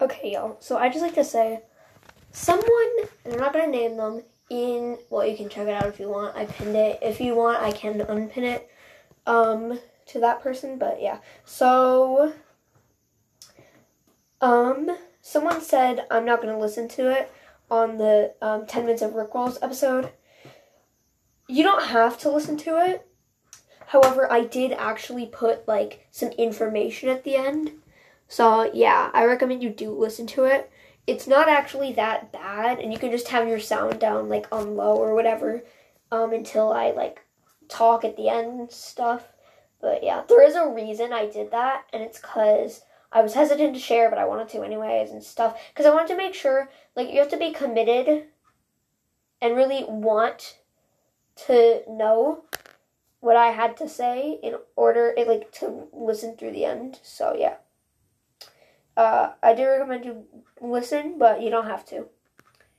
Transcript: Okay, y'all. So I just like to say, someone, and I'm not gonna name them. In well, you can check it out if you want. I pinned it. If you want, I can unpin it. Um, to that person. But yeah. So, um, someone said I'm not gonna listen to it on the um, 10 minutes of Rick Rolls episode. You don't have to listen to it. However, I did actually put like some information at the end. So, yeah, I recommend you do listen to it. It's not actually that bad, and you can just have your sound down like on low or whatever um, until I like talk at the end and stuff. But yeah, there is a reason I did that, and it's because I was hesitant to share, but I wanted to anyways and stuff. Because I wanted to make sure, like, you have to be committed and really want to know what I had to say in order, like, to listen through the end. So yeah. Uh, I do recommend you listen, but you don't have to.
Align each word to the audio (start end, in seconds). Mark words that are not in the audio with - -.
Okay, 0.00 0.32
y'all. 0.32 0.56
So 0.60 0.76
I 0.76 0.88
just 0.88 1.02
like 1.02 1.14
to 1.14 1.24
say, 1.24 1.60
someone, 2.30 2.90
and 3.24 3.34
I'm 3.34 3.40
not 3.40 3.52
gonna 3.52 3.66
name 3.66 3.96
them. 3.96 4.22
In 4.50 4.96
well, 5.10 5.26
you 5.26 5.36
can 5.36 5.50
check 5.50 5.68
it 5.68 5.74
out 5.74 5.86
if 5.86 6.00
you 6.00 6.08
want. 6.08 6.34
I 6.34 6.46
pinned 6.46 6.74
it. 6.74 7.00
If 7.02 7.20
you 7.20 7.34
want, 7.34 7.60
I 7.62 7.70
can 7.70 8.00
unpin 8.00 8.44
it. 8.44 8.70
Um, 9.26 9.78
to 10.06 10.20
that 10.20 10.40
person. 10.40 10.78
But 10.78 11.02
yeah. 11.02 11.18
So, 11.44 12.32
um, 14.40 14.96
someone 15.20 15.60
said 15.60 16.06
I'm 16.10 16.24
not 16.24 16.40
gonna 16.40 16.58
listen 16.58 16.88
to 16.90 17.10
it 17.10 17.30
on 17.70 17.98
the 17.98 18.34
um, 18.40 18.66
10 18.66 18.84
minutes 18.86 19.02
of 19.02 19.14
Rick 19.14 19.34
Rolls 19.34 19.58
episode. 19.60 20.10
You 21.46 21.62
don't 21.62 21.84
have 21.84 22.18
to 22.20 22.30
listen 22.30 22.56
to 22.58 22.78
it. 22.78 23.06
However, 23.88 24.30
I 24.30 24.44
did 24.44 24.72
actually 24.72 25.26
put 25.26 25.66
like 25.66 26.06
some 26.10 26.30
information 26.32 27.08
at 27.08 27.24
the 27.24 27.36
end. 27.36 27.72
So, 28.28 28.70
yeah, 28.74 29.10
I 29.14 29.24
recommend 29.24 29.62
you 29.62 29.70
do 29.70 29.90
listen 29.90 30.26
to 30.28 30.44
it. 30.44 30.70
It's 31.06 31.26
not 31.26 31.48
actually 31.48 31.92
that 31.94 32.30
bad, 32.30 32.78
and 32.78 32.92
you 32.92 32.98
can 32.98 33.10
just 33.10 33.28
have 33.28 33.48
your 33.48 33.58
sound 33.58 33.98
down 33.98 34.28
like 34.28 34.46
on 34.52 34.76
low 34.76 34.96
or 34.96 35.14
whatever 35.14 35.64
um, 36.12 36.34
until 36.34 36.70
I 36.70 36.90
like 36.90 37.24
talk 37.68 38.04
at 38.04 38.16
the 38.16 38.28
end 38.28 38.60
and 38.60 38.70
stuff. 38.70 39.24
But 39.80 40.04
yeah, 40.04 40.24
there 40.28 40.42
is 40.42 40.54
a 40.54 40.68
reason 40.68 41.12
I 41.12 41.26
did 41.26 41.50
that, 41.52 41.84
and 41.92 42.02
it's 42.02 42.20
because 42.20 42.82
I 43.10 43.22
was 43.22 43.32
hesitant 43.32 43.74
to 43.74 43.80
share, 43.80 44.10
but 44.10 44.18
I 44.18 44.26
wanted 44.26 44.50
to 44.50 44.62
anyways 44.62 45.10
and 45.10 45.22
stuff. 45.22 45.58
Because 45.72 45.86
I 45.86 45.94
wanted 45.94 46.08
to 46.08 46.16
make 46.16 46.34
sure, 46.34 46.68
like, 46.94 47.10
you 47.10 47.20
have 47.20 47.30
to 47.30 47.38
be 47.38 47.52
committed 47.52 48.24
and 49.40 49.56
really 49.56 49.84
want 49.88 50.58
to 51.46 51.82
know 51.88 52.44
what 53.20 53.36
I 53.36 53.52
had 53.52 53.76
to 53.78 53.88
say 53.88 54.38
in 54.42 54.56
order, 54.76 55.14
like, 55.26 55.50
to 55.52 55.88
listen 55.94 56.36
through 56.36 56.52
the 56.52 56.66
end. 56.66 57.00
So 57.02 57.34
yeah. 57.34 57.54
Uh, 58.98 59.32
I 59.42 59.54
do 59.54 59.66
recommend 59.66 60.04
you 60.04 60.24
listen, 60.60 61.18
but 61.18 61.40
you 61.40 61.50
don't 61.50 61.66
have 61.66 61.86
to. 61.86 62.08